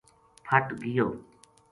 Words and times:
پھٹ 0.45 0.65
گیو 0.81 1.07